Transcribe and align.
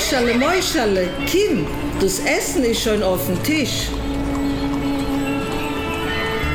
Moischale, 0.00 0.38
Moischale, 0.38 1.08
Kind, 1.26 1.68
das 2.00 2.20
Essen 2.20 2.64
ist 2.64 2.82
schon 2.82 3.02
auf 3.02 3.26
dem 3.26 3.40
Tisch. 3.42 3.88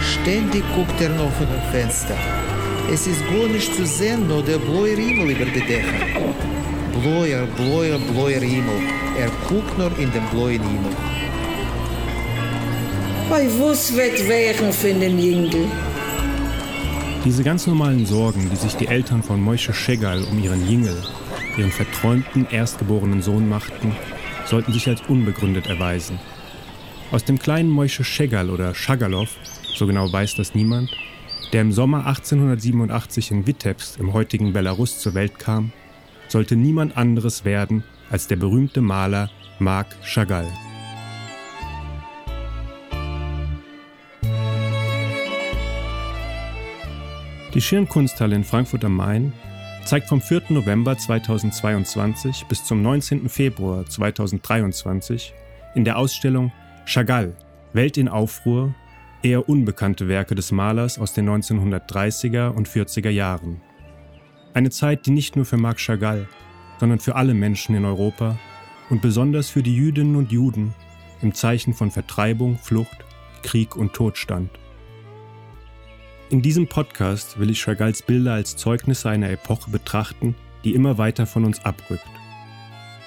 Ständig 0.01 0.63
guckt 0.75 0.99
er 0.99 1.09
noch 1.09 1.39
in 1.39 1.47
das 1.47 1.71
Fenster. 1.71 2.17
Es 2.91 3.05
ist 3.05 3.21
gar 3.27 3.47
nicht 3.47 3.73
zu 3.75 3.85
sehen, 3.85 4.27
nur 4.27 4.41
der 4.41 4.57
blaue 4.57 4.89
Himmel 4.89 5.29
über 5.29 5.45
die 5.45 5.59
Dächer. 5.59 5.85
Blauer, 6.99 7.45
blauer, 7.55 7.99
blauer 8.11 8.29
Himmel. 8.31 8.81
Er 9.15 9.29
guckt 9.47 9.77
nur 9.77 9.91
in 9.99 10.11
den 10.11 10.25
blauen 10.31 10.63
Himmel. 10.67 10.95
Bei 13.29 13.47
was 13.59 13.95
wird 13.95 14.27
wären 14.27 14.73
für 14.73 14.91
den 14.91 15.19
Jüngel? 15.19 15.67
Diese 17.23 17.43
ganz 17.43 17.67
normalen 17.67 18.07
Sorgen, 18.07 18.49
die 18.51 18.55
sich 18.55 18.75
die 18.75 18.87
Eltern 18.87 19.21
von 19.21 19.39
Moische 19.39 19.73
Schegal 19.73 20.23
um 20.31 20.43
ihren 20.43 20.67
Jingel, 20.67 20.97
ihren 21.57 21.71
verträumten 21.71 22.47
erstgeborenen 22.49 23.21
Sohn 23.21 23.49
machten, 23.49 23.95
sollten 24.45 24.73
sich 24.73 24.87
als 24.87 25.01
unbegründet 25.07 25.67
erweisen. 25.67 26.19
Aus 27.11 27.23
dem 27.23 27.39
kleinen 27.39 27.69
Moische 27.69 28.03
Schegal 28.03 28.49
oder 28.49 28.73
Schagalow, 28.73 29.27
so 29.75 29.87
genau 29.87 30.11
weiß 30.11 30.35
das 30.35 30.55
niemand, 30.55 30.89
der 31.53 31.61
im 31.61 31.71
Sommer 31.71 32.05
1887 32.07 33.31
in 33.31 33.47
Witebsk 33.47 33.99
im 33.99 34.13
heutigen 34.13 34.53
Belarus 34.53 34.99
zur 34.99 35.13
Welt 35.13 35.39
kam, 35.39 35.71
sollte 36.27 36.55
niemand 36.55 36.97
anderes 36.97 37.45
werden 37.45 37.83
als 38.09 38.27
der 38.27 38.35
berühmte 38.35 38.81
Maler 38.81 39.29
Marc 39.59 39.87
Chagall. 40.03 40.47
Die 47.53 47.61
Schirnkunsthalle 47.61 48.35
in 48.35 48.43
Frankfurt 48.43 48.83
am 48.83 48.97
Main 48.97 49.31
zeigt 49.85 50.09
vom 50.09 50.19
4. 50.19 50.43
November 50.49 50.97
2022 50.97 52.45
bis 52.47 52.65
zum 52.65 52.81
19. 52.81 53.29
Februar 53.29 53.85
2023 53.85 55.33
in 55.75 55.85
der 55.85 55.97
Ausstellung 55.97 56.51
Chagall 56.85 57.35
Welt 57.73 57.97
in 57.97 58.07
Aufruhr 58.07 58.73
eher 59.21 59.47
unbekannte 59.47 60.07
Werke 60.07 60.33
des 60.33 60.51
Malers 60.51 60.97
aus 60.97 61.13
den 61.13 61.29
1930er 61.29 62.49
und 62.49 62.67
40er 62.67 63.09
Jahren. 63.09 63.61
Eine 64.55 64.71
Zeit, 64.71 65.05
die 65.05 65.11
nicht 65.11 65.35
nur 65.35 65.45
für 65.45 65.57
Marc 65.57 65.77
Chagall, 65.77 66.27
sondern 66.79 66.99
für 66.99 67.15
alle 67.15 67.33
Menschen 67.33 67.75
in 67.75 67.85
Europa 67.85 68.39
und 68.89 69.03
besonders 69.03 69.49
für 69.49 69.61
die 69.61 69.75
Jüdinnen 69.75 70.15
und 70.15 70.31
Juden 70.31 70.73
im 71.21 71.33
Zeichen 71.33 71.73
von 71.73 71.91
Vertreibung, 71.91 72.57
Flucht, 72.57 73.05
Krieg 73.43 73.75
und 73.75 73.93
Tod 73.93 74.17
stand. 74.17 74.49
In 76.31 76.41
diesem 76.41 76.67
Podcast 76.67 77.39
will 77.39 77.51
ich 77.51 77.61
Chagalls 77.61 78.01
Bilder 78.01 78.33
als 78.33 78.55
Zeugnisse 78.57 79.09
einer 79.09 79.29
Epoche 79.29 79.69
betrachten, 79.69 80.33
die 80.63 80.73
immer 80.73 80.97
weiter 80.97 81.27
von 81.27 81.45
uns 81.45 81.63
abrückt. 81.63 82.09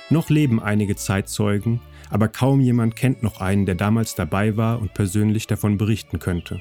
Noch 0.09 0.31
leben 0.31 0.63
einige 0.63 0.95
Zeitzeugen, 0.95 1.81
aber 2.11 2.29
kaum 2.29 2.61
jemand 2.61 2.95
kennt 2.95 3.25
noch 3.25 3.41
einen, 3.41 3.67
der 3.67 3.75
damals 3.75 4.15
dabei 4.15 4.57
war 4.57 4.81
und 4.81 4.95
persönlich 4.95 5.49
davon 5.49 5.79
berichten 5.79 6.21
könnte. 6.21 6.61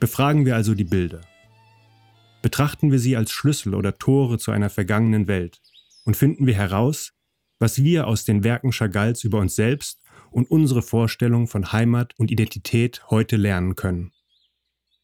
Befragen 0.00 0.46
wir 0.46 0.56
also 0.56 0.74
die 0.74 0.84
Bilder. 0.84 1.20
Betrachten 2.40 2.90
wir 2.90 2.98
sie 2.98 3.14
als 3.14 3.30
Schlüssel 3.30 3.74
oder 3.74 3.98
Tore 3.98 4.38
zu 4.38 4.52
einer 4.52 4.70
vergangenen 4.70 5.28
Welt 5.28 5.60
und 6.06 6.16
finden 6.16 6.46
wir 6.46 6.54
heraus, 6.54 7.12
was 7.58 7.84
wir 7.84 8.06
aus 8.06 8.24
den 8.24 8.42
Werken 8.42 8.70
Chagalls 8.70 9.22
über 9.22 9.38
uns 9.38 9.54
selbst 9.54 10.00
und 10.30 10.50
unsere 10.50 10.80
Vorstellung 10.80 11.46
von 11.46 11.72
Heimat 11.72 12.14
und 12.16 12.30
Identität 12.30 13.02
heute 13.10 13.36
lernen 13.36 13.76
können. 13.76 14.12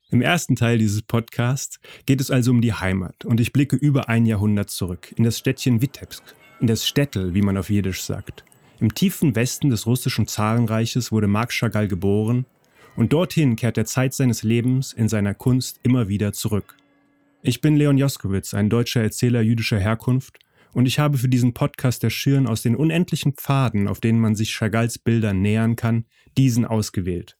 Im 0.09 0.23
ersten 0.23 0.55
Teil 0.55 0.79
dieses 0.79 1.03
Podcasts 1.03 1.80
geht 2.07 2.20
es 2.20 2.30
also 2.30 2.53
um 2.53 2.61
die 2.61 2.73
Heimat 2.73 3.25
und 3.25 3.41
ich 3.41 3.53
blicke 3.53 3.75
über 3.75 4.08
ein 4.08 4.25
Jahrhundert 4.25 4.70
zurück 4.70 5.13
in 5.17 5.25
das 5.25 5.36
Städtchen 5.36 5.83
Witebsk, 5.83 6.23
in 6.61 6.69
das 6.69 6.86
Städtel, 6.86 7.35
wie 7.35 7.42
man 7.42 7.57
auf 7.57 7.70
Jiddisch 7.70 8.05
sagt. 8.05 8.45
Im 8.79 8.95
tiefen 8.95 9.35
Westen 9.35 9.69
des 9.69 9.85
russischen 9.85 10.29
Zarenreiches 10.29 11.11
wurde 11.11 11.27
Marc 11.27 11.51
Chagall 11.51 11.89
geboren 11.89 12.47
und 12.95 13.13
dorthin 13.13 13.57
kehrt 13.57 13.79
er 13.79 13.85
Zeit 13.85 14.14
seines 14.14 14.45
Lebens 14.45 14.92
in 14.92 15.08
seiner 15.08 15.35
Kunst 15.35 15.80
immer 15.83 16.07
wieder 16.07 16.33
zurück. 16.33 16.77
Ich 17.42 17.61
bin 17.61 17.75
Leon 17.75 17.98
Joskowitz, 17.98 18.55
ein 18.55 18.70
deutscher 18.70 19.03
Erzähler 19.03 19.41
jüdischer 19.41 19.80
Herkunft 19.80 20.39
und 20.73 20.86
ich 20.86 21.01
habe 21.01 21.19
für 21.19 21.29
diesen 21.29 21.53
Podcast 21.53 22.05
der 22.05 22.11
Schirn 22.11 22.47
aus 22.47 22.63
den 22.63 22.77
unendlichen 22.77 23.33
Pfaden, 23.33 23.89
auf 23.89 23.98
denen 23.98 24.20
man 24.20 24.36
sich 24.36 24.53
Chagalls 24.53 25.01
Bilder 25.01 25.35
nähern 25.35 25.75
kann, 25.75 26.05
diesen 26.39 26.64
ausgewählt. 26.64 27.36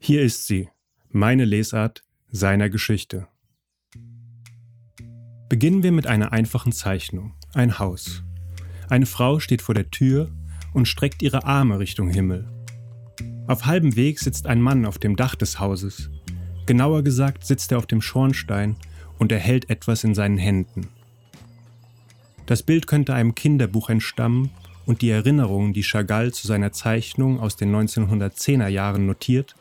Hier 0.00 0.22
ist 0.22 0.48
sie, 0.48 0.68
meine 1.10 1.44
Lesart 1.44 2.02
seiner 2.30 2.68
Geschichte. 2.68 3.26
Beginnen 5.48 5.82
wir 5.82 5.92
mit 5.92 6.06
einer 6.06 6.32
einfachen 6.32 6.72
Zeichnung. 6.72 7.34
Ein 7.54 7.78
Haus. 7.78 8.22
Eine 8.90 9.06
Frau 9.06 9.40
steht 9.40 9.62
vor 9.62 9.74
der 9.74 9.90
Tür 9.90 10.30
und 10.74 10.86
streckt 10.86 11.22
ihre 11.22 11.44
Arme 11.44 11.78
Richtung 11.78 12.10
Himmel. 12.10 12.46
Auf 13.46 13.64
halbem 13.64 13.96
Weg 13.96 14.18
sitzt 14.18 14.46
ein 14.46 14.60
Mann 14.60 14.84
auf 14.84 14.98
dem 14.98 15.16
Dach 15.16 15.36
des 15.36 15.58
Hauses. 15.58 16.10
Genauer 16.66 17.02
gesagt 17.02 17.46
sitzt 17.46 17.72
er 17.72 17.78
auf 17.78 17.86
dem 17.86 18.02
Schornstein 18.02 18.76
und 19.18 19.32
er 19.32 19.38
hält 19.38 19.70
etwas 19.70 20.04
in 20.04 20.14
seinen 20.14 20.36
Händen. 20.36 20.88
Das 22.44 22.62
Bild 22.62 22.86
könnte 22.86 23.14
einem 23.14 23.34
Kinderbuch 23.34 23.88
entstammen 23.88 24.50
und 24.84 25.00
die 25.00 25.10
Erinnerung, 25.10 25.72
die 25.72 25.82
Chagall 25.82 26.32
zu 26.34 26.46
seiner 26.46 26.72
Zeichnung 26.72 27.40
aus 27.40 27.56
den 27.56 27.74
1910er 27.74 28.68
Jahren 28.68 29.06
notiert, 29.06 29.54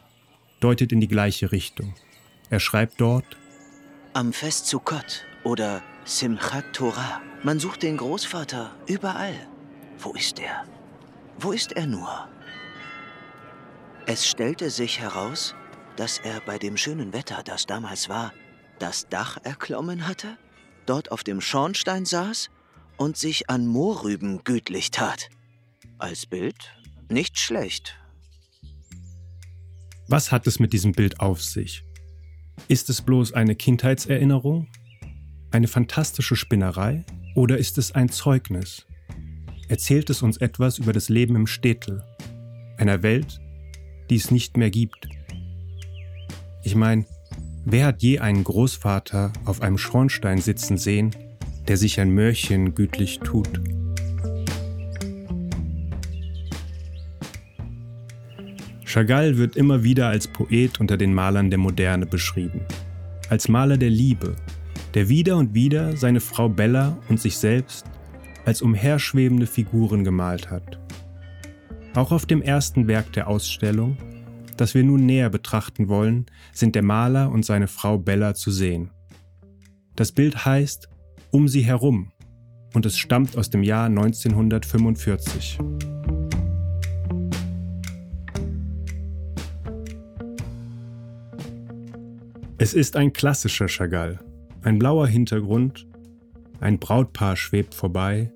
deutet 0.60 0.92
in 0.92 1.00
die 1.00 1.08
gleiche 1.08 1.54
Richtung. 1.54 1.94
Er 2.50 2.60
schreibt 2.60 3.00
dort: 3.02 3.38
Am 4.14 4.34
Fest 4.34 4.68
Sukkot 4.68 5.26
oder 5.44 5.84
Simchat 6.06 6.74
Torah. 6.74 7.22
Man 7.44 7.60
sucht 7.60 7.84
den 7.84 7.98
Großvater 7.98 8.76
überall. 8.88 9.36
Wo 10.00 10.14
ist 10.14 10.40
er? 10.40 10.66
Wo 11.40 11.52
ist 11.52 11.74
er 11.74 11.86
nur? 11.86 12.28
Es 14.06 14.28
stellte 14.28 14.70
sich 14.70 15.00
heraus, 15.00 15.54
dass 15.98 16.20
er 16.20 16.40
bei 16.42 16.58
dem 16.58 16.78
schönen 16.78 17.14
Wetter, 17.14 17.44
das 17.44 17.66
damals 17.66 18.08
war, 18.08 18.34
das 18.80 19.10
Dach 19.10 19.38
erklommen 19.44 20.08
hatte, 20.08 20.38
dort 20.86 21.12
auf 21.12 21.24
dem 21.24 21.42
Schornstein 21.42 22.06
saß 22.06 22.50
und 22.96 23.18
sich 23.18 23.50
an 23.50 23.68
Mohrrüben 23.68 24.44
gütlich 24.44 24.92
tat. 24.92 25.30
Als 25.98 26.26
Bild 26.26 26.74
nicht 27.10 27.38
schlecht. 27.38 27.98
Was 30.08 30.32
hat 30.32 30.48
es 30.48 30.60
mit 30.60 30.72
diesem 30.72 30.94
Bild 30.94 31.20
auf 31.20 31.44
sich? 31.44 31.84
Ist 32.68 32.90
es 32.90 33.02
bloß 33.02 33.34
eine 33.34 33.56
Kindheitserinnerung? 33.56 34.68
Eine 35.52 35.68
fantastische 35.68 36.36
Spinnerei? 36.36 37.06
Oder 37.36 37.58
ist 37.58 37.78
es 37.78 37.94
ein 37.94 38.10
Zeugnis? 38.10 38.86
Erzählt 39.70 40.10
es 40.10 40.22
uns 40.22 40.38
etwas 40.38 40.78
über 40.78 40.92
das 40.92 41.10
Leben 41.10 41.36
im 41.36 41.48
Städtel, 41.48 42.04
einer 42.78 43.04
Welt, 43.04 43.40
die 44.10 44.16
es 44.16 44.32
nicht 44.32 44.58
mehr 44.58 44.70
gibt? 44.70 45.08
Ich 46.64 46.76
meine, 46.76 47.06
wer 47.64 47.86
hat 47.86 48.02
je 48.02 48.20
einen 48.20 48.44
Großvater 48.44 49.32
auf 49.46 49.62
einem 49.62 49.78
Schornstein 49.78 50.40
sitzen 50.40 50.78
sehen, 50.78 51.12
der 51.68 51.78
sich 51.78 52.00
ein 52.00 52.12
Mörchen 52.12 52.76
gütlich 52.76 53.20
tut? 53.20 53.50
Chagall 58.98 59.38
wird 59.38 59.56
immer 59.56 59.84
wieder 59.84 60.08
als 60.08 60.28
Poet 60.28 60.80
unter 60.80 60.98
den 60.98 61.14
Malern 61.14 61.52
der 61.52 61.60
Moderne 61.60 62.08
beschrieben. 62.08 62.62
Als 63.30 63.48
Maler 63.48 63.78
der 63.78 63.92
Liebe, 63.92 64.36
der 64.96 65.08
wieder 65.08 65.38
und 65.38 65.54
wieder 65.54 65.96
seine 65.96 66.20
Frau 66.20 66.50
Bella 66.50 66.98
und 67.08 67.22
sich 67.22 67.38
selbst 67.38 67.86
als 68.44 68.64
umherschwebende 68.64 69.46
Figuren 69.46 70.04
gemalt 70.04 70.50
hat. 70.50 70.80
Auch 71.94 72.12
auf 72.12 72.26
dem 72.26 72.42
ersten 72.42 72.88
Werk 72.88 73.14
der 73.14 73.28
Ausstellung, 73.28 73.98
das 74.58 74.74
wir 74.74 74.84
nun 74.84 75.06
näher 75.06 75.30
betrachten 75.30 75.90
wollen, 75.90 76.26
sind 76.52 76.74
der 76.74 76.82
Maler 76.82 77.32
und 77.32 77.46
seine 77.46 77.68
Frau 77.68 78.00
Bella 78.00 78.34
zu 78.34 78.50
sehen. 78.50 78.90
Das 79.96 80.12
Bild 80.12 80.44
heißt 80.44 80.90
Um 81.30 81.48
sie 81.48 81.62
herum 81.62 82.14
und 82.74 82.88
es 82.88 82.98
stammt 82.98 83.38
aus 83.38 83.52
dem 83.52 83.62
Jahr 83.62 83.86
1945. 83.86 85.60
Es 92.60 92.74
ist 92.74 92.96
ein 92.96 93.14
klassischer 93.14 93.68
Chagall. 93.68 94.18
Ein 94.64 94.80
blauer 94.80 95.08
Hintergrund, 95.08 95.86
ein 96.60 96.80
Brautpaar 96.80 97.36
schwebt 97.36 97.76
vorbei 97.76 98.32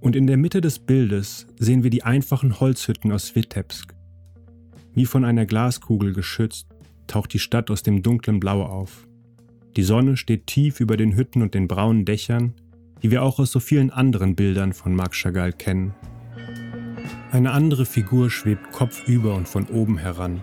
und 0.00 0.16
in 0.16 0.26
der 0.26 0.38
Mitte 0.38 0.62
des 0.62 0.78
Bildes 0.78 1.46
sehen 1.58 1.82
wir 1.82 1.90
die 1.90 2.02
einfachen 2.02 2.58
Holzhütten 2.58 3.12
aus 3.12 3.36
Witebsk. 3.36 3.94
Wie 4.94 5.04
von 5.04 5.26
einer 5.26 5.44
Glaskugel 5.44 6.14
geschützt, 6.14 6.68
taucht 7.06 7.34
die 7.34 7.38
Stadt 7.38 7.70
aus 7.70 7.82
dem 7.82 8.02
dunklen 8.02 8.40
Blau 8.40 8.62
auf. 8.62 9.06
Die 9.76 9.82
Sonne 9.82 10.16
steht 10.16 10.46
tief 10.46 10.80
über 10.80 10.96
den 10.96 11.14
Hütten 11.14 11.42
und 11.42 11.52
den 11.52 11.68
braunen 11.68 12.06
Dächern, 12.06 12.54
die 13.02 13.10
wir 13.10 13.22
auch 13.22 13.38
aus 13.38 13.52
so 13.52 13.60
vielen 13.60 13.90
anderen 13.90 14.36
Bildern 14.36 14.72
von 14.72 14.94
Marc 14.94 15.14
Chagall 15.14 15.52
kennen. 15.52 15.94
Eine 17.30 17.50
andere 17.50 17.84
Figur 17.84 18.30
schwebt 18.30 18.72
kopfüber 18.72 19.34
und 19.34 19.46
von 19.46 19.66
oben 19.66 19.98
heran. 19.98 20.42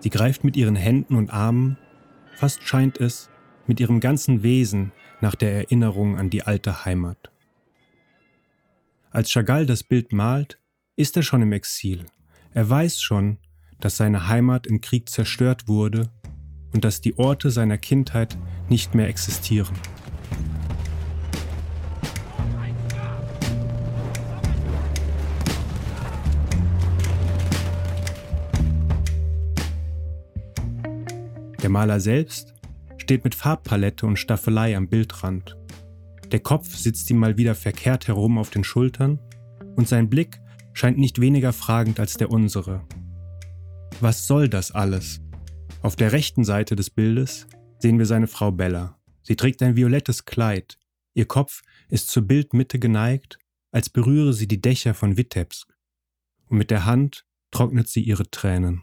Sie 0.00 0.10
greift 0.10 0.42
mit 0.42 0.56
ihren 0.56 0.76
Händen 0.76 1.14
und 1.14 1.30
Armen 1.30 1.76
Fast 2.40 2.66
scheint 2.66 2.98
es, 2.98 3.28
mit 3.66 3.80
ihrem 3.80 4.00
ganzen 4.00 4.42
Wesen 4.42 4.92
nach 5.20 5.34
der 5.34 5.52
Erinnerung 5.52 6.16
an 6.16 6.30
die 6.30 6.42
alte 6.42 6.86
Heimat. 6.86 7.30
Als 9.10 9.30
Chagall 9.30 9.66
das 9.66 9.84
Bild 9.84 10.14
malt, 10.14 10.58
ist 10.96 11.18
er 11.18 11.22
schon 11.22 11.42
im 11.42 11.52
Exil. 11.52 12.06
Er 12.54 12.70
weiß 12.70 13.02
schon, 13.02 13.36
dass 13.78 13.98
seine 13.98 14.28
Heimat 14.28 14.66
im 14.66 14.80
Krieg 14.80 15.10
zerstört 15.10 15.68
wurde 15.68 16.08
und 16.72 16.82
dass 16.82 17.02
die 17.02 17.18
Orte 17.18 17.50
seiner 17.50 17.76
Kindheit 17.76 18.38
nicht 18.70 18.94
mehr 18.94 19.08
existieren. 19.08 19.76
Der 31.62 31.68
Maler 31.68 32.00
selbst 32.00 32.54
steht 32.96 33.24
mit 33.24 33.34
Farbpalette 33.34 34.06
und 34.06 34.18
Staffelei 34.18 34.76
am 34.76 34.88
Bildrand. 34.88 35.56
Der 36.32 36.40
Kopf 36.40 36.74
sitzt 36.74 37.10
ihm 37.10 37.18
mal 37.18 37.36
wieder 37.36 37.54
verkehrt 37.54 38.08
herum 38.08 38.38
auf 38.38 38.50
den 38.50 38.64
Schultern 38.64 39.18
und 39.76 39.88
sein 39.88 40.08
Blick 40.08 40.40
scheint 40.72 40.96
nicht 40.96 41.20
weniger 41.20 41.52
fragend 41.52 42.00
als 42.00 42.14
der 42.14 42.30
unsere. 42.30 42.86
Was 44.00 44.26
soll 44.26 44.48
das 44.48 44.70
alles? 44.70 45.20
Auf 45.82 45.96
der 45.96 46.12
rechten 46.12 46.44
Seite 46.44 46.76
des 46.76 46.88
Bildes 46.88 47.46
sehen 47.78 47.98
wir 47.98 48.06
seine 48.06 48.26
Frau 48.26 48.52
Bella. 48.52 48.98
Sie 49.22 49.36
trägt 49.36 49.62
ein 49.62 49.76
violettes 49.76 50.24
Kleid. 50.24 50.78
Ihr 51.12 51.26
Kopf 51.26 51.62
ist 51.88 52.08
zur 52.08 52.22
Bildmitte 52.22 52.78
geneigt, 52.78 53.38
als 53.70 53.90
berühre 53.90 54.32
sie 54.32 54.48
die 54.48 54.62
Dächer 54.62 54.94
von 54.94 55.16
Witebsk. 55.16 55.76
Und 56.46 56.58
mit 56.58 56.70
der 56.70 56.86
Hand 56.86 57.26
trocknet 57.50 57.88
sie 57.88 58.02
ihre 58.02 58.30
Tränen. 58.30 58.82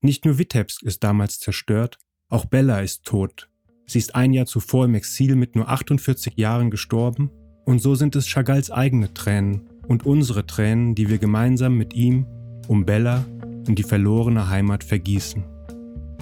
Nicht 0.00 0.24
nur 0.24 0.38
Witebsk 0.38 0.82
ist 0.82 1.04
damals 1.04 1.38
zerstört, 1.38 1.98
auch 2.28 2.44
Bella 2.44 2.80
ist 2.80 3.04
tot. 3.04 3.48
Sie 3.86 3.98
ist 3.98 4.14
ein 4.14 4.32
Jahr 4.32 4.46
zuvor 4.46 4.84
im 4.84 4.94
Exil 4.94 5.34
mit 5.34 5.56
nur 5.56 5.68
48 5.68 6.36
Jahren 6.36 6.70
gestorben 6.70 7.30
und 7.64 7.80
so 7.80 7.94
sind 7.94 8.16
es 8.16 8.26
Chagalls 8.26 8.70
eigene 8.70 9.14
Tränen 9.14 9.68
und 9.88 10.04
unsere 10.04 10.46
Tränen, 10.46 10.94
die 10.94 11.08
wir 11.08 11.18
gemeinsam 11.18 11.76
mit 11.76 11.94
ihm 11.94 12.26
um 12.68 12.84
Bella 12.84 13.24
und 13.66 13.78
die 13.78 13.82
verlorene 13.82 14.48
Heimat 14.48 14.84
vergießen. 14.84 15.44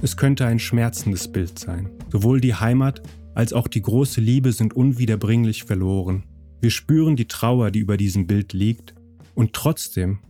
Es 0.03 0.17
könnte 0.17 0.47
ein 0.47 0.59
schmerzendes 0.59 1.31
Bild 1.31 1.59
sein. 1.59 1.91
Sowohl 2.13 2.41
die 2.41 2.55
Heimat 2.55 3.03
als 3.35 3.53
auch 3.53 3.67
die 3.67 3.83
große 3.83 4.21
Liebe 4.21 4.53
sind 4.53 4.75
unwiederbringlich 4.75 5.65
verloren. 5.65 6.25
Wir 6.61 6.71
spüren 6.71 7.17
die 7.17 7.29
Trauer, 7.29 7.71
die 7.71 7.81
über 7.81 7.97
diesem 7.97 8.27
Bild 8.27 8.53
liegt, 8.53 8.95
und 9.35 9.53
trotzdem 9.53 10.21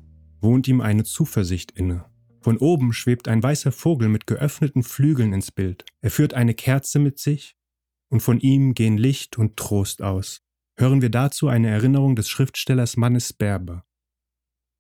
wohnt 0.41 0.69
ihm 0.69 0.81
eine 0.81 1.05
Zuversicht 1.05 1.73
inne. 1.73 2.05
Von 2.47 2.59
oben 2.59 2.93
schwebt 2.93 3.27
ein 3.27 3.43
weißer 3.43 3.73
Vogel 3.73 4.09
mit 4.09 4.29
geöffneten 4.29 4.85
Flügeln 4.85 5.33
ins 5.33 5.51
Bild. 5.51 5.85
Er 6.01 6.13
führt 6.13 6.33
eine 6.33 6.55
Kerze 6.55 7.01
mit 7.01 7.19
sich 7.19 7.57
und 8.09 8.21
von 8.21 8.39
ihm 8.39 8.75
gehen 8.75 8.99
Licht 8.99 9.37
und 9.37 9.57
Trost 9.57 10.01
aus. 10.01 10.43
Hören 10.79 11.03
wir 11.03 11.11
dazu 11.11 11.49
eine 11.49 11.69
Erinnerung 11.71 12.15
des 12.15 12.29
Schriftstellers 12.29 12.97
Mannes 12.97 13.33
Berber. 13.33 13.85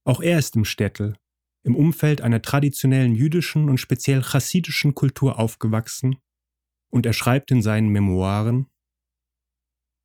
Auch 0.04 0.20
er 0.20 0.38
ist 0.38 0.54
im 0.54 0.64
Städtel, 0.64 1.16
im 1.64 1.74
Umfeld 1.74 2.20
einer 2.20 2.40
traditionellen 2.40 3.16
jüdischen 3.16 3.68
und 3.68 3.78
speziell 3.78 4.22
chassidischen 4.22 4.94
Kultur 4.94 5.36
aufgewachsen 5.36 6.18
und 6.88 7.04
er 7.04 7.14
schreibt 7.14 7.50
in 7.50 7.62
seinen 7.62 7.88
Memoiren 7.88 8.68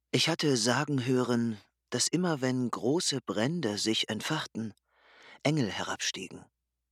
Ich 0.10 0.30
hatte 0.30 0.58
sagen 0.58 1.06
hören, 1.06 1.60
dass 1.92 2.08
immer 2.08 2.42
wenn 2.42 2.72
große 2.72 3.22
Brände 3.22 3.78
sich 3.78 4.10
entfachten, 4.10 4.74
Engel 5.44 5.70
herabstiegen 5.70 6.44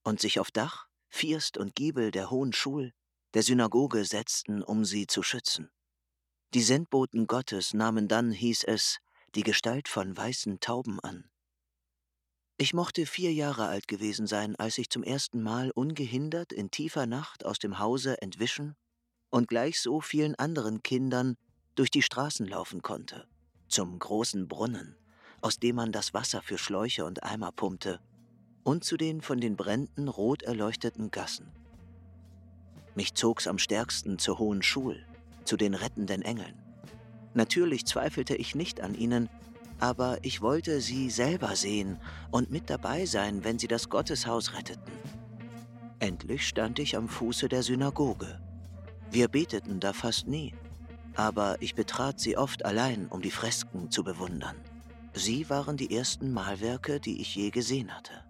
und 0.10 0.20
sich 0.20 0.40
auf 0.40 0.50
Dach, 0.50 0.88
First 1.10 1.60
und 1.60 1.76
Giebel 1.76 2.10
der 2.10 2.32
Hohen 2.32 2.52
Schul, 2.52 2.94
der 3.36 3.44
Synagoge 3.44 4.04
setzten, 4.06 4.64
um 4.64 4.84
sie 4.84 5.06
zu 5.06 5.22
schützen. 5.22 5.70
Die 6.56 6.64
Sendboten 6.64 7.28
Gottes 7.28 7.76
nahmen 7.76 8.08
dann, 8.08 8.32
hieß 8.32 8.64
es, 8.64 8.98
die 9.36 9.44
Gestalt 9.44 9.88
von 9.88 10.18
weißen 10.18 10.60
Tauben 10.62 11.00
an. 11.00 11.30
Ich 12.58 12.74
mochte 12.74 13.06
vier 13.06 13.32
Jahre 13.32 13.68
alt 13.68 13.88
gewesen 13.88 14.26
sein, 14.26 14.56
als 14.56 14.80
ich 14.80 14.90
zum 14.90 15.04
ersten 15.04 15.44
Mal 15.44 15.70
ungehindert 15.70 16.52
in 16.52 16.72
tiefer 16.72 17.06
Nacht 17.06 17.46
aus 17.46 17.60
dem 17.60 17.78
Hause 17.78 18.20
entwischen 18.20 18.76
und 19.30 19.48
gleich 19.48 19.80
so 19.80 20.02
vielen 20.02 20.34
anderen 20.34 20.82
Kindern 20.82 21.38
durch 21.76 21.92
die 21.92 22.02
Straßen 22.02 22.48
laufen 22.48 22.82
konnte, 22.82 23.28
zum 23.68 24.00
großen 24.00 24.48
Brunnen, 24.48 24.98
aus 25.42 25.58
dem 25.60 25.76
man 25.76 25.92
das 25.92 26.16
Wasser 26.16 26.42
für 26.42 26.58
Schläuche 26.58 27.06
und 27.06 27.22
Eimer 27.22 27.52
pumpte 27.52 28.02
und 28.70 28.84
zu 28.84 28.98
den 28.98 29.22
von 29.22 29.42
den 29.42 29.56
Bränden 29.56 30.08
rot 30.08 30.44
erleuchteten 30.44 31.10
Gassen. 31.10 31.48
Mich 32.94 33.16
zog's 33.16 33.48
am 33.48 33.58
stärksten 33.58 34.20
zur 34.20 34.38
Hohen 34.38 34.62
Schul, 34.62 35.04
zu 35.44 35.58
den 35.58 35.74
rettenden 35.74 36.22
Engeln. 36.22 36.54
Natürlich 37.34 37.88
zweifelte 37.88 38.36
ich 38.36 38.54
nicht 38.54 38.80
an 38.80 38.94
ihnen, 38.94 39.28
aber 39.80 40.20
ich 40.22 40.42
wollte 40.42 40.82
sie 40.82 41.10
selber 41.10 41.56
sehen 41.56 41.98
und 42.30 42.52
mit 42.52 42.70
dabei 42.70 43.08
sein, 43.08 43.44
wenn 43.44 43.58
sie 43.58 43.68
das 43.68 43.90
Gotteshaus 43.90 44.54
retteten. 44.54 44.94
Endlich 45.98 46.48
stand 46.48 46.78
ich 46.78 46.96
am 46.96 47.10
Fuße 47.10 47.50
der 47.50 47.64
Synagoge. 47.64 48.40
Wir 49.10 49.30
beteten 49.30 49.80
da 49.80 49.94
fast 49.94 50.28
nie, 50.28 50.54
aber 51.16 51.60
ich 51.60 51.74
betrat 51.74 52.20
sie 52.20 52.38
oft 52.38 52.64
allein, 52.66 53.08
um 53.08 53.24
die 53.24 53.32
Fresken 53.32 53.90
zu 53.90 54.04
bewundern. 54.04 54.58
Sie 55.14 55.50
waren 55.50 55.76
die 55.76 55.96
ersten 55.96 56.32
Malwerke, 56.32 57.00
die 57.00 57.20
ich 57.20 57.34
je 57.34 57.50
gesehen 57.50 57.90
hatte. 57.98 58.29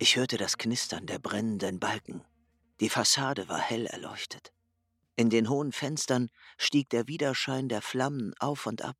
Ich 0.00 0.14
hörte 0.14 0.36
das 0.36 0.58
Knistern 0.58 1.06
der 1.06 1.18
brennenden 1.18 1.80
Balken. 1.80 2.22
Die 2.78 2.88
Fassade 2.88 3.48
war 3.48 3.58
hell 3.58 3.86
erleuchtet. 3.86 4.52
In 5.16 5.28
den 5.28 5.48
hohen 5.48 5.72
Fenstern 5.72 6.28
stieg 6.56 6.88
der 6.90 7.08
Widerschein 7.08 7.68
der 7.68 7.82
Flammen 7.82 8.32
auf 8.38 8.66
und 8.66 8.82
ab. 8.82 8.96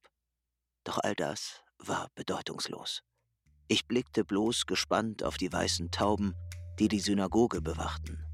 Doch 0.83 0.99
all 0.99 1.15
das 1.15 1.63
war 1.79 2.09
bedeutungslos. 2.17 3.05
Ich 3.69 3.87
blickte 3.87 4.25
bloß 4.25 4.67
gespannt 4.67 5.23
auf 5.23 5.37
die 5.37 5.53
weißen 5.53 5.93
Tauben, 5.93 6.35
die 6.81 6.89
die 6.89 6.99
Synagoge 6.99 7.61
bewachten. 7.61 8.25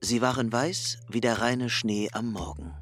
Sie 0.00 0.20
waren 0.20 0.50
weiß 0.50 0.98
wie 1.08 1.20
der 1.20 1.40
reine 1.40 1.70
Schnee 1.70 2.08
am 2.10 2.32
Morgen. 2.32 2.74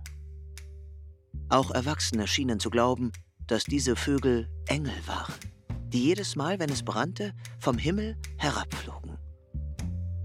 Auch 1.50 1.72
Erwachsene 1.72 2.26
schienen 2.26 2.58
zu 2.58 2.70
glauben, 2.70 3.12
dass 3.46 3.64
diese 3.64 3.96
Vögel 3.96 4.48
Engel 4.66 5.06
waren 5.06 5.57
die 5.92 6.04
jedes 6.04 6.36
Mal, 6.36 6.58
wenn 6.58 6.70
es 6.70 6.82
brannte, 6.82 7.32
vom 7.58 7.78
Himmel 7.78 8.16
herabflogen. 8.36 9.18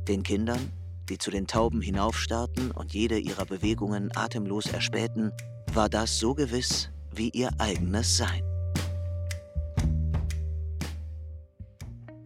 Den 0.07 0.23
Kindern, 0.23 0.71
die 1.09 1.17
zu 1.17 1.31
den 1.31 1.47
Tauben 1.47 1.81
hinaufstarrten 1.81 2.71
und 2.71 2.93
jede 2.93 3.17
ihrer 3.17 3.45
Bewegungen 3.45 4.09
atemlos 4.15 4.67
erspähten, 4.67 5.31
war 5.73 5.89
das 5.89 6.19
so 6.19 6.33
gewiss 6.33 6.89
wie 7.15 7.29
ihr 7.29 7.49
eigenes 7.59 8.17
Sein. 8.17 8.43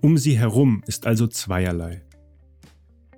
Um 0.02 0.18
sie 0.18 0.38
herum 0.38 0.84
ist 0.88 1.06
also 1.06 1.28
zweierlei. 1.28 2.02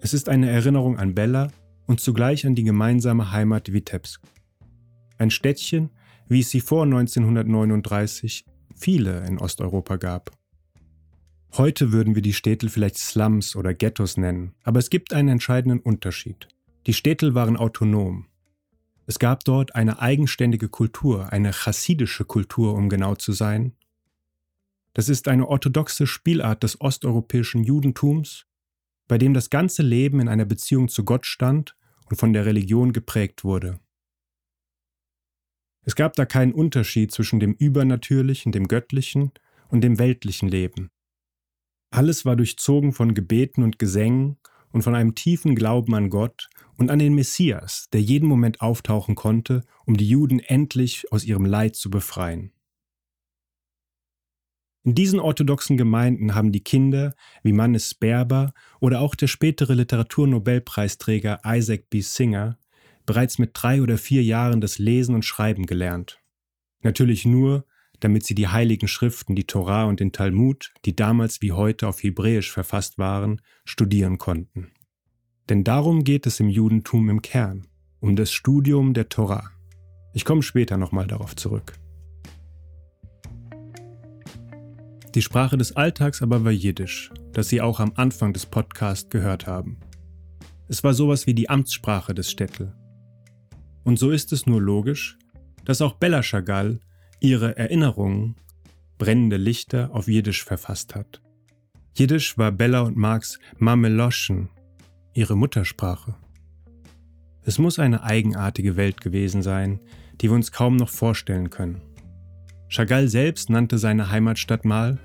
Es 0.01 0.13
ist 0.13 0.29
eine 0.29 0.49
Erinnerung 0.49 0.97
an 0.97 1.13
Bella 1.13 1.51
und 1.85 1.99
zugleich 1.99 2.45
an 2.45 2.55
die 2.55 2.63
gemeinsame 2.63 3.31
Heimat 3.31 3.73
Vitebsk. 3.73 4.21
Ein 5.17 5.29
Städtchen, 5.29 5.89
wie 6.27 6.39
es 6.39 6.49
sie 6.49 6.61
vor 6.61 6.83
1939 6.83 8.45
viele 8.79 9.25
in 9.27 9.37
Osteuropa 9.37 9.97
gab. 9.97 10.31
Heute 11.57 11.91
würden 11.91 12.15
wir 12.15 12.21
die 12.21 12.33
Städte 12.33 12.69
vielleicht 12.69 12.97
Slums 12.97 13.55
oder 13.55 13.73
Ghettos 13.73 14.17
nennen, 14.17 14.53
aber 14.63 14.79
es 14.79 14.89
gibt 14.89 15.13
einen 15.13 15.29
entscheidenden 15.29 15.79
Unterschied. 15.79 16.47
Die 16.85 16.93
Städte 16.93 17.35
waren 17.35 17.57
autonom. 17.57 18.27
Es 19.07 19.19
gab 19.19 19.43
dort 19.43 19.75
eine 19.75 19.99
eigenständige 19.99 20.69
Kultur, 20.69 21.33
eine 21.33 21.51
chassidische 21.51 22.25
Kultur, 22.25 22.75
um 22.75 22.89
genau 22.89 23.15
zu 23.15 23.31
sein. 23.31 23.73
Das 24.93 25.09
ist 25.09 25.27
eine 25.27 25.47
orthodoxe 25.47 26.05
Spielart 26.05 26.63
des 26.63 26.79
osteuropäischen 26.79 27.63
Judentums, 27.63 28.45
bei 29.07 29.17
dem 29.17 29.33
das 29.33 29.49
ganze 29.49 29.81
Leben 29.81 30.19
in 30.19 30.27
einer 30.27 30.45
Beziehung 30.45 30.87
zu 30.87 31.03
Gott 31.03 31.25
stand 31.25 31.75
und 32.05 32.17
von 32.17 32.33
der 32.33 32.45
Religion 32.45 32.93
geprägt 32.93 33.43
wurde. 33.43 33.79
Es 35.89 35.95
gab 35.95 36.13
da 36.13 36.27
keinen 36.27 36.53
Unterschied 36.53 37.11
zwischen 37.11 37.39
dem 37.39 37.53
übernatürlichen, 37.53 38.51
dem 38.51 38.67
göttlichen 38.67 39.31
und 39.69 39.81
dem 39.81 39.97
weltlichen 39.97 40.47
Leben. 40.47 40.91
Alles 41.89 42.25
war 42.25 42.35
durchzogen 42.35 42.93
von 42.93 43.15
Gebeten 43.15 43.63
und 43.63 43.79
Gesängen 43.79 44.37
und 44.71 44.83
von 44.83 44.93
einem 44.93 45.15
tiefen 45.15 45.55
Glauben 45.55 45.95
an 45.95 46.11
Gott 46.11 46.47
und 46.77 46.91
an 46.91 46.99
den 46.99 47.15
Messias, 47.15 47.87
der 47.91 48.03
jeden 48.03 48.29
Moment 48.29 48.61
auftauchen 48.61 49.15
konnte, 49.15 49.63
um 49.87 49.97
die 49.97 50.07
Juden 50.07 50.37
endlich 50.37 51.11
aus 51.11 51.23
ihrem 51.23 51.45
Leid 51.45 51.75
zu 51.75 51.89
befreien. 51.89 52.51
In 54.83 54.93
diesen 54.93 55.19
orthodoxen 55.19 55.75
Gemeinden 55.75 56.35
haben 56.35 56.51
die 56.51 56.63
Kinder 56.63 57.15
wie 57.41 57.51
Mannes 57.51 57.95
Berber 57.95 58.53
oder 58.79 59.01
auch 59.01 59.15
der 59.15 59.25
spätere 59.25 59.73
Literaturnobelpreisträger 59.73 61.39
Isaac 61.43 61.89
B. 61.89 62.01
Singer 62.01 62.59
bereits 63.09 63.39
mit 63.39 63.49
drei 63.53 63.81
oder 63.81 63.97
vier 63.97 64.21
Jahren 64.21 64.61
das 64.61 64.77
Lesen 64.77 65.15
und 65.15 65.25
Schreiben 65.25 65.65
gelernt. 65.65 66.21
Natürlich 66.83 67.25
nur, 67.25 67.65
damit 67.99 68.23
sie 68.23 68.35
die 68.35 68.49
heiligen 68.49 68.87
Schriften, 68.87 69.33
die 69.33 69.45
Torah 69.45 69.85
und 69.85 69.99
den 69.99 70.11
Talmud, 70.11 70.71
die 70.85 70.95
damals 70.95 71.41
wie 71.41 71.51
heute 71.51 71.87
auf 71.87 72.03
Hebräisch 72.03 72.51
verfasst 72.51 72.99
waren, 72.99 73.41
studieren 73.65 74.19
konnten. 74.19 74.73
Denn 75.49 75.63
darum 75.63 76.03
geht 76.03 76.27
es 76.27 76.39
im 76.39 76.49
Judentum 76.49 77.09
im 77.09 77.23
Kern, 77.23 77.65
um 77.99 78.15
das 78.15 78.31
Studium 78.31 78.93
der 78.93 79.09
Torah. 79.09 79.49
Ich 80.13 80.23
komme 80.23 80.43
später 80.43 80.77
nochmal 80.77 81.07
darauf 81.07 81.35
zurück. 81.35 81.73
Die 85.15 85.23
Sprache 85.23 85.57
des 85.57 85.75
Alltags 85.75 86.21
aber 86.21 86.45
war 86.45 86.51
Jiddisch, 86.51 87.09
das 87.33 87.49
Sie 87.49 87.59
auch 87.59 87.79
am 87.79 87.93
Anfang 87.95 88.33
des 88.33 88.45
Podcasts 88.45 89.09
gehört 89.09 89.47
haben. 89.47 89.79
Es 90.67 90.83
war 90.83 90.93
sowas 90.93 91.25
wie 91.25 91.33
die 91.33 91.49
Amtssprache 91.49 92.13
des 92.13 92.29
Städtel. 92.29 92.75
Und 93.83 93.97
so 93.97 94.11
ist 94.11 94.33
es 94.33 94.45
nur 94.45 94.61
logisch, 94.61 95.17
dass 95.65 95.81
auch 95.81 95.93
Bella 95.93 96.21
Chagall 96.21 96.79
ihre 97.19 97.57
Erinnerungen, 97.57 98.35
brennende 98.97 99.37
Lichter, 99.37 99.89
auf 99.93 100.07
Jiddisch 100.07 100.43
verfasst 100.43 100.95
hat. 100.95 101.21
Jiddisch 101.95 102.37
war 102.37 102.51
Bella 102.51 102.81
und 102.81 102.97
Marx 102.97 103.39
Mameloschen, 103.57 104.49
ihre 105.13 105.35
Muttersprache. 105.35 106.15
Es 107.43 107.57
muss 107.57 107.79
eine 107.79 108.03
eigenartige 108.03 108.77
Welt 108.77 109.01
gewesen 109.01 109.41
sein, 109.41 109.79
die 110.21 110.29
wir 110.29 110.35
uns 110.35 110.51
kaum 110.51 110.75
noch 110.75 110.89
vorstellen 110.89 111.49
können. 111.49 111.81
Chagall 112.69 113.07
selbst 113.07 113.49
nannte 113.49 113.77
seine 113.77 114.11
Heimatstadt 114.11 114.65
mal 114.65 114.99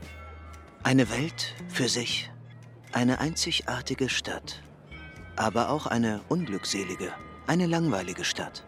Eine 0.82 1.08
Welt 1.10 1.54
für 1.68 1.88
sich, 1.88 2.30
eine 2.92 3.18
einzigartige 3.20 4.08
Stadt, 4.08 4.62
aber 5.36 5.70
auch 5.70 5.86
eine 5.86 6.20
unglückselige, 6.28 7.12
eine 7.46 7.66
langweilige 7.66 8.24
Stadt. 8.24 8.64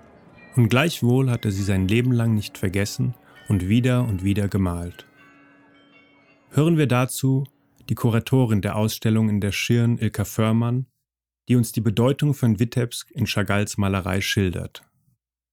Und 0.57 0.69
gleichwohl 0.69 1.31
hat 1.31 1.45
er 1.45 1.51
sie 1.51 1.63
sein 1.63 1.87
Leben 1.89 2.13
lang 2.13 2.35
nicht 2.35 2.59
vergessen 2.59 3.15
und 3.49 3.69
wieder 3.69 4.05
und 4.05 4.25
wieder 4.25 4.49
gemalt. 4.49 5.07
Hören 6.51 6.79
wir 6.79 6.87
dazu 6.87 7.45
die 7.89 7.95
Kuratorin 7.95 8.63
der 8.63 8.77
Ausstellung 8.77 9.29
in 9.29 9.41
der 9.41 9.53
Schirn 9.53 9.99
Ilka 9.99 10.25
Förmann, 10.25 10.87
die 11.49 11.57
uns 11.57 11.73
die 11.73 11.81
Bedeutung 11.81 12.35
von 12.35 12.59
Witebsk 12.59 13.11
in 13.13 13.27
Chagalls 13.27 13.77
Malerei 13.77 14.21
schildert. 14.21 14.83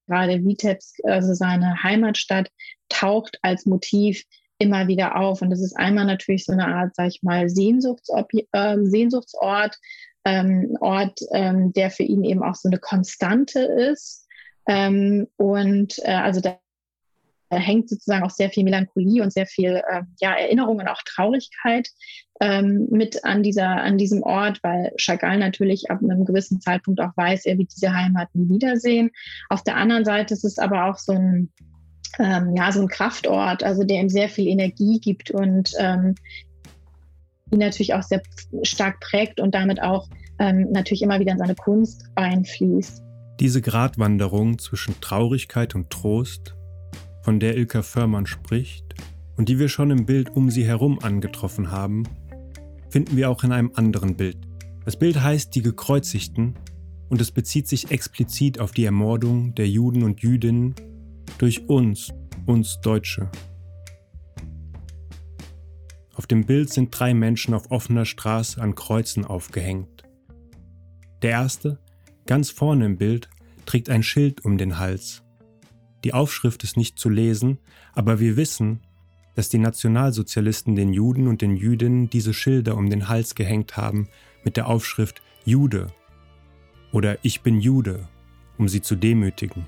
Gerade 0.07 0.43
Vitebsk, 0.43 0.99
also 1.05 1.33
seine 1.33 1.81
Heimatstadt, 1.81 2.51
taucht 2.89 3.37
als 3.41 3.65
Motiv 3.65 4.23
immer 4.57 4.87
wieder 4.87 5.15
auf. 5.15 5.41
Und 5.41 5.49
das 5.49 5.61
ist 5.61 5.77
einmal 5.77 6.05
natürlich 6.05 6.45
so 6.45 6.53
eine 6.53 6.67
Art, 6.67 6.95
sag 6.95 7.07
ich 7.07 7.23
mal, 7.23 7.49
Sehnsuchtsorb 7.49 8.29
äh, 8.51 8.77
Sehnsuchtsort, 8.81 9.77
ähm, 10.25 10.77
Ort, 10.79 11.19
ähm, 11.33 11.73
der 11.73 11.91
für 11.91 12.03
ihn 12.03 12.23
eben 12.23 12.43
auch 12.43 12.55
so 12.55 12.69
eine 12.69 12.79
Konstante 12.79 13.59
ist. 13.59 14.27
Ähm, 14.67 15.27
und 15.37 15.99
äh, 16.03 16.13
also 16.13 16.39
da 16.39 16.57
hängt 17.49 17.89
sozusagen 17.89 18.23
auch 18.23 18.31
sehr 18.31 18.49
viel 18.49 18.63
Melancholie 18.63 19.21
und 19.21 19.31
sehr 19.31 19.45
viel 19.45 19.81
äh, 19.87 20.01
ja, 20.19 20.33
Erinnerung 20.33 20.77
und 20.77 20.87
auch 20.87 21.01
Traurigkeit 21.05 21.87
ähm, 22.39 22.87
mit 22.89 23.23
an, 23.25 23.43
dieser, 23.43 23.67
an 23.67 23.97
diesem 23.97 24.23
Ort, 24.23 24.59
weil 24.63 24.91
Chagall 24.97 25.37
natürlich 25.37 25.91
ab 25.91 25.99
einem 26.01 26.25
gewissen 26.25 26.61
Zeitpunkt 26.61 26.99
auch 26.99 27.15
weiß, 27.15 27.45
er 27.45 27.57
wird 27.57 27.71
diese 27.75 27.93
Heimat 27.93 28.29
nie 28.33 28.49
wiedersehen. 28.49 29.11
Auf 29.49 29.63
der 29.63 29.77
anderen 29.77 30.05
Seite 30.05 30.33
ist 30.33 30.45
es 30.45 30.57
aber 30.57 30.85
auch 30.85 30.97
so 30.97 31.13
ein, 31.13 31.51
ähm, 32.19 32.55
ja, 32.55 32.71
so 32.71 32.81
ein 32.81 32.87
Kraftort, 32.87 33.63
also 33.63 33.83
der 33.83 34.01
ihm 34.01 34.09
sehr 34.09 34.29
viel 34.29 34.47
Energie 34.47 34.99
gibt 34.99 35.31
und 35.31 35.71
ähm, 35.77 36.15
ihn 37.53 37.59
natürlich 37.59 37.93
auch 37.93 38.03
sehr 38.03 38.21
stark 38.63 38.99
prägt 38.99 39.39
und 39.39 39.55
damit 39.55 39.81
auch 39.81 40.07
ähm, 40.39 40.67
natürlich 40.71 41.01
immer 41.01 41.19
wieder 41.19 41.31
in 41.31 41.37
seine 41.37 41.55
Kunst 41.55 42.05
einfließt. 42.15 43.01
Diese 43.39 43.61
Gratwanderung 43.61 44.59
zwischen 44.59 44.99
Traurigkeit 45.01 45.75
und 45.75 45.89
Trost, 45.89 46.55
von 47.23 47.39
der 47.39 47.55
Ilka 47.55 47.81
Förmann 47.81 48.25
spricht 48.25 48.95
und 49.37 49.47
die 49.47 49.57
wir 49.57 49.69
schon 49.69 49.91
im 49.91 50.05
Bild 50.05 50.35
um 50.35 50.51
sie 50.51 50.65
herum 50.65 50.99
angetroffen 51.01 51.71
haben, 51.71 52.03
finden 52.89 53.15
wir 53.15 53.29
auch 53.29 53.43
in 53.43 53.53
einem 53.53 53.71
anderen 53.75 54.15
Bild. 54.15 54.37
Das 54.85 54.97
Bild 54.97 55.21
heißt 55.21 55.55
Die 55.55 55.61
Gekreuzigten 55.61 56.55
und 57.09 57.21
es 57.21 57.31
bezieht 57.31 57.67
sich 57.67 57.91
explizit 57.91 58.59
auf 58.59 58.73
die 58.73 58.83
Ermordung 58.83 59.55
der 59.55 59.69
Juden 59.69 60.03
und 60.03 60.21
Jüdinnen 60.21 60.75
durch 61.37 61.67
uns, 61.69 62.13
uns 62.45 62.81
Deutsche. 62.81 63.29
Auf 66.15 66.27
dem 66.27 66.45
Bild 66.45 66.71
sind 66.71 66.97
drei 66.97 67.13
Menschen 67.13 67.53
auf 67.53 67.71
offener 67.71 68.05
Straße 68.05 68.61
an 68.61 68.75
Kreuzen 68.75 69.25
aufgehängt. 69.25 70.03
Der 71.23 71.31
erste, 71.31 71.79
ganz 72.25 72.51
vorne 72.51 72.85
im 72.85 72.97
Bild, 72.97 73.29
trägt 73.65 73.89
ein 73.89 74.03
Schild 74.03 74.45
um 74.45 74.57
den 74.57 74.77
Hals. 74.77 75.23
Die 76.03 76.13
Aufschrift 76.13 76.63
ist 76.63 76.77
nicht 76.77 76.99
zu 76.99 77.09
lesen, 77.09 77.59
aber 77.93 78.19
wir 78.19 78.37
wissen, 78.37 78.81
dass 79.35 79.49
die 79.49 79.57
Nationalsozialisten 79.57 80.75
den 80.75 80.93
Juden 80.93 81.27
und 81.27 81.41
den 81.41 81.55
Jüdinnen 81.55 82.09
diese 82.09 82.33
Schilder 82.33 82.77
um 82.77 82.89
den 82.89 83.07
Hals 83.07 83.33
gehängt 83.33 83.77
haben 83.77 84.07
mit 84.43 84.57
der 84.57 84.67
Aufschrift 84.67 85.21
Jude 85.45 85.87
oder 86.91 87.17
Ich 87.23 87.41
bin 87.41 87.59
Jude, 87.59 88.07
um 88.57 88.67
sie 88.69 88.81
zu 88.81 88.95
demütigen. 88.95 89.65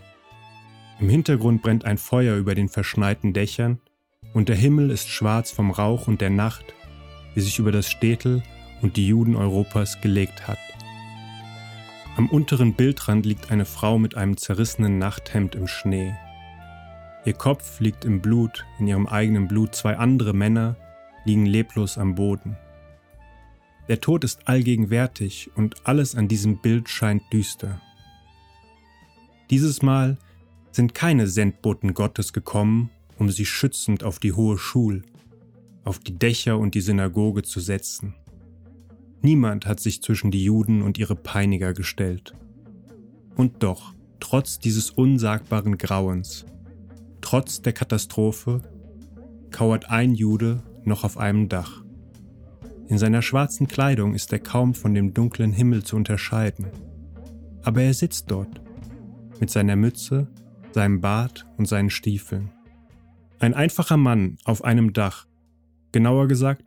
Im 1.00 1.10
Hintergrund 1.10 1.64
brennt 1.64 1.86
ein 1.86 1.98
Feuer 1.98 2.38
über 2.38 2.54
den 2.54 2.70
verschneiten 2.70 3.34
Dächern 3.34 3.80
und 4.36 4.50
der 4.50 4.58
Himmel 4.58 4.92
ist 4.92 5.08
schwarz 5.08 5.50
vom 5.50 5.72
Rauch 5.72 6.10
und 6.10 6.20
der 6.20 6.30
Nacht, 6.30 6.66
die 7.36 7.42
sich 7.42 7.58
über 7.58 7.72
das 7.72 7.90
Städtel 7.90 8.44
und 8.82 8.98
die 8.98 9.08
Juden 9.08 9.38
Europas 9.38 10.02
gelegt 10.02 10.46
hat. 10.46 10.60
Am 12.18 12.30
unteren 12.30 12.74
Bildrand 12.74 13.26
liegt 13.26 13.50
eine 13.50 13.64
Frau 13.64 13.98
mit 13.98 14.16
einem 14.18 14.36
zerrissenen 14.36 14.98
Nachthemd 14.98 15.56
im 15.56 15.68
Schnee. 15.68 16.14
Ihr 17.24 17.34
Kopf 17.34 17.80
liegt 17.80 18.04
im 18.04 18.22
Blut, 18.22 18.66
in 18.78 18.88
ihrem 18.88 19.08
eigenen 19.08 19.48
Blut. 19.48 19.74
Zwei 19.74 19.98
andere 19.98 20.34
Männer 20.34 20.76
liegen 21.24 21.46
leblos 21.46 21.98
am 21.98 22.16
Boden. 22.16 22.58
Der 23.88 24.02
Tod 24.02 24.26
ist 24.26 24.50
allgegenwärtig 24.50 25.50
und 25.56 25.88
alles 25.88 26.14
an 26.14 26.28
diesem 26.28 26.58
Bild 26.58 26.90
scheint 26.90 27.24
düster. 27.32 27.80
Dieses 29.50 29.82
Mal 29.82 30.18
sind 30.72 30.94
keine 30.94 31.28
Sendboten 31.28 31.94
Gottes 31.94 32.34
gekommen, 32.34 32.90
um 33.18 33.30
sie 33.30 33.46
schützend 33.46 34.04
auf 34.04 34.20
die 34.20 34.34
hohe 34.34 34.58
Schul, 34.58 35.04
auf 35.84 36.00
die 36.00 36.18
Dächer 36.18 36.58
und 36.58 36.76
die 36.76 36.82
Synagoge 36.82 37.44
zu 37.44 37.60
setzen. 37.60 38.16
Niemand 39.22 39.66
hat 39.66 39.80
sich 39.80 40.02
zwischen 40.02 40.32
die 40.32 40.44
Juden 40.44 40.82
und 40.82 40.98
ihre 40.98 41.16
Peiniger 41.16 41.74
gestellt. 41.74 42.34
Und 43.36 43.64
doch, 43.64 43.94
trotz 44.20 44.60
dieses 44.60 44.92
unsagbaren 44.92 45.78
Grauens, 45.78 46.46
Trotz 47.26 47.60
der 47.60 47.74
Katastrophe 47.74 48.62
kauert 49.50 49.90
ein 49.90 50.14
Jude 50.14 50.62
noch 50.84 51.04
auf 51.04 51.18
einem 51.18 51.50
Dach. 51.50 51.84
In 52.88 53.00
seiner 53.00 53.24
schwarzen 53.24 53.66
Kleidung 53.66 54.14
ist 54.14 54.32
er 54.32 54.38
kaum 54.38 54.76
von 54.76 54.94
dem 54.94 55.16
dunklen 55.16 55.52
Himmel 55.52 55.82
zu 55.82 55.96
unterscheiden. 55.96 56.68
Aber 57.64 57.82
er 57.82 57.96
sitzt 57.96 58.30
dort, 58.30 58.62
mit 59.40 59.50
seiner 59.50 59.76
Mütze, 59.76 60.28
seinem 60.72 61.02
Bart 61.02 61.48
und 61.58 61.68
seinen 61.68 61.90
Stiefeln. 61.90 62.52
Ein 63.40 63.54
einfacher 63.54 63.98
Mann 63.98 64.38
auf 64.46 64.64
einem 64.64 64.94
Dach, 64.94 65.26
genauer 65.92 66.28
gesagt, 66.28 66.64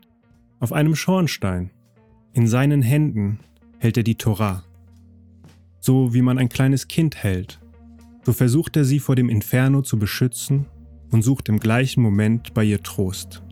auf 0.61 0.73
einem 0.73 0.95
Schornstein. 0.95 1.71
In 2.33 2.47
seinen 2.47 2.83
Händen 2.83 3.41
hält 3.79 3.97
er 3.97 4.03
die 4.03 4.17
Torah, 4.17 4.65
so 5.81 6.13
wie 6.13 6.23
man 6.23 6.39
ein 6.39 6.49
kleines 6.49 6.89
Kind 6.89 7.23
hält, 7.23 7.59
so 8.25 8.33
versucht 8.33 8.77
er 8.77 8.85
sie 8.85 9.01
vor 9.01 9.17
dem 9.17 9.31
Inferno 9.31 9.83
zu 9.83 9.99
beschützen 9.99 10.67
und 11.11 11.23
sucht 11.23 11.49
im 11.49 11.59
gleichen 11.59 12.03
Moment 12.03 12.53
bei 12.53 12.65
ihr 12.65 12.83
Trost. 12.83 13.43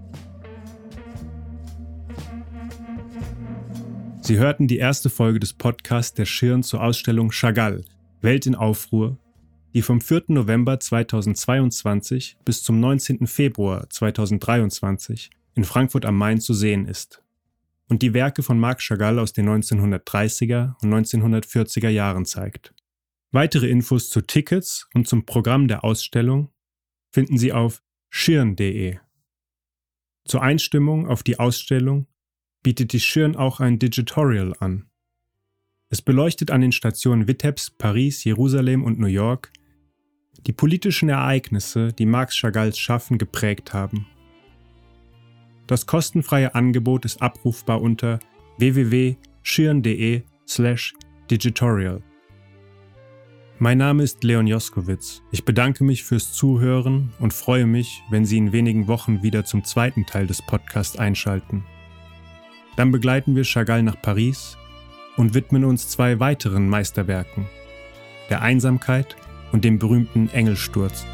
Sie 4.20 4.38
hörten 4.38 4.66
die 4.66 4.78
erste 4.78 5.08
Folge 5.08 5.40
des 5.40 5.52
Podcasts 5.52 6.12
der 6.12 6.26
Schirn 6.26 6.62
zur 6.62 6.82
Ausstellung 6.82 7.30
Chagall, 7.30 7.84
Welt 8.20 8.44
in 8.46 8.56
Aufruhr, 8.56 9.16
die 9.76 9.82
vom 9.82 10.00
4. 10.00 10.24
November 10.28 10.80
2022 10.80 12.38
bis 12.46 12.62
zum 12.62 12.80
19. 12.80 13.26
Februar 13.26 13.90
2023 13.90 15.28
in 15.54 15.64
Frankfurt 15.64 16.06
am 16.06 16.16
Main 16.16 16.40
zu 16.40 16.54
sehen 16.54 16.86
ist 16.86 17.22
und 17.86 18.00
die 18.00 18.14
Werke 18.14 18.42
von 18.42 18.58
Marc 18.58 18.80
Chagall 18.80 19.18
aus 19.18 19.34
den 19.34 19.46
1930er 19.46 20.76
und 20.82 20.94
1940er 20.94 21.90
Jahren 21.90 22.24
zeigt. 22.24 22.72
Weitere 23.32 23.68
Infos 23.68 24.08
zu 24.08 24.22
Tickets 24.22 24.88
und 24.94 25.06
zum 25.08 25.26
Programm 25.26 25.68
der 25.68 25.84
Ausstellung 25.84 26.48
finden 27.10 27.36
Sie 27.36 27.52
auf 27.52 27.82
schirn.de. 28.08 28.96
Zur 30.24 30.40
Einstimmung 30.40 31.06
auf 31.06 31.22
die 31.22 31.38
Ausstellung 31.38 32.06
bietet 32.62 32.94
die 32.94 33.00
Schirn 33.00 33.36
auch 33.36 33.60
ein 33.60 33.78
Digitorial 33.78 34.54
an. 34.58 34.86
Es 35.90 36.00
beleuchtet 36.00 36.50
an 36.50 36.62
den 36.62 36.72
Stationen 36.72 37.28
Vitebsk, 37.28 37.76
Paris, 37.76 38.24
Jerusalem 38.24 38.82
und 38.82 38.98
New 38.98 39.06
York 39.06 39.52
die 40.46 40.52
politischen 40.52 41.08
Ereignisse, 41.08 41.92
die 41.92 42.06
Marx 42.06 42.36
Chagalls 42.36 42.78
Schaffen 42.78 43.18
geprägt 43.18 43.72
haben. 43.72 44.06
Das 45.66 45.86
kostenfreie 45.86 46.54
Angebot 46.54 47.04
ist 47.04 47.20
abrufbar 47.20 47.80
unter 47.82 48.20
www.schirn.de 48.58 50.22
slash 50.46 50.94
digitorial. 51.30 52.02
Mein 53.58 53.78
Name 53.78 54.02
ist 54.02 54.22
Leon 54.22 54.46
Joskowitz. 54.46 55.22
Ich 55.32 55.44
bedanke 55.44 55.82
mich 55.82 56.04
fürs 56.04 56.32
Zuhören 56.34 57.14
und 57.18 57.32
freue 57.32 57.66
mich, 57.66 58.02
wenn 58.10 58.26
Sie 58.26 58.36
in 58.36 58.52
wenigen 58.52 58.86
Wochen 58.86 59.22
wieder 59.22 59.44
zum 59.44 59.64
zweiten 59.64 60.04
Teil 60.04 60.26
des 60.26 60.42
Podcasts 60.42 60.98
einschalten. 60.98 61.64
Dann 62.76 62.92
begleiten 62.92 63.34
wir 63.34 63.44
Chagall 63.44 63.82
nach 63.82 64.00
Paris 64.00 64.58
und 65.16 65.32
widmen 65.32 65.64
uns 65.64 65.88
zwei 65.88 66.20
weiteren 66.20 66.68
Meisterwerken, 66.68 67.46
der 68.28 68.42
Einsamkeit 68.42 69.16
und 69.52 69.64
dem 69.64 69.78
berühmten 69.78 70.28
Engelsturz. 70.30 71.04